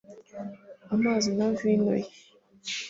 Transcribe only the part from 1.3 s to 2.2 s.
na vino ye